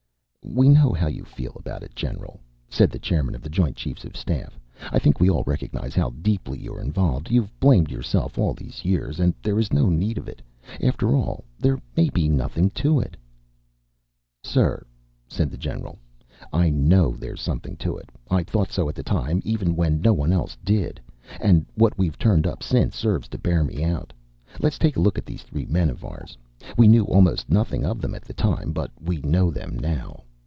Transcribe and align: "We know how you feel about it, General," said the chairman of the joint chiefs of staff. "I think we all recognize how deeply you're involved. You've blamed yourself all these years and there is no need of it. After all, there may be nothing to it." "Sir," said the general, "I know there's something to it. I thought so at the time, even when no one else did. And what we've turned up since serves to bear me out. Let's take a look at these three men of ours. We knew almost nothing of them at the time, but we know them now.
"We 0.43 0.67
know 0.67 0.91
how 0.91 1.07
you 1.07 1.23
feel 1.23 1.55
about 1.55 1.81
it, 1.83 1.95
General," 1.95 2.41
said 2.67 2.89
the 2.89 2.99
chairman 2.99 3.35
of 3.35 3.41
the 3.41 3.49
joint 3.49 3.77
chiefs 3.77 4.03
of 4.03 4.17
staff. 4.17 4.59
"I 4.91 4.99
think 4.99 5.19
we 5.19 5.29
all 5.29 5.43
recognize 5.45 5.95
how 5.95 6.09
deeply 6.09 6.59
you're 6.59 6.81
involved. 6.81 7.31
You've 7.31 7.57
blamed 7.61 7.89
yourself 7.91 8.37
all 8.37 8.53
these 8.53 8.83
years 8.83 9.19
and 9.19 9.33
there 9.43 9.59
is 9.59 9.71
no 9.71 9.87
need 9.87 10.17
of 10.17 10.27
it. 10.27 10.41
After 10.83 11.15
all, 11.15 11.45
there 11.57 11.79
may 11.95 12.09
be 12.09 12.27
nothing 12.27 12.69
to 12.71 12.99
it." 12.99 13.15
"Sir," 14.43 14.85
said 15.25 15.51
the 15.51 15.57
general, 15.57 15.99
"I 16.51 16.69
know 16.69 17.11
there's 17.11 17.39
something 17.41 17.77
to 17.77 17.95
it. 17.97 18.09
I 18.29 18.43
thought 18.43 18.71
so 18.71 18.89
at 18.89 18.95
the 18.95 19.03
time, 19.03 19.41
even 19.45 19.75
when 19.75 20.01
no 20.01 20.11
one 20.13 20.33
else 20.33 20.57
did. 20.65 20.99
And 21.39 21.65
what 21.75 21.97
we've 21.97 22.17
turned 22.17 22.45
up 22.45 22.61
since 22.61 22.95
serves 22.97 23.29
to 23.29 23.37
bear 23.37 23.63
me 23.63 23.85
out. 23.85 24.11
Let's 24.59 24.79
take 24.79 24.97
a 24.97 25.01
look 25.01 25.17
at 25.17 25.25
these 25.25 25.43
three 25.43 25.67
men 25.67 25.89
of 25.89 26.03
ours. 26.03 26.35
We 26.77 26.89
knew 26.89 27.05
almost 27.05 27.49
nothing 27.49 27.85
of 27.85 28.01
them 28.01 28.13
at 28.15 28.23
the 28.25 28.33
time, 28.33 28.73
but 28.73 28.91
we 28.99 29.19
know 29.21 29.49
them 29.51 29.79
now. 29.79 30.23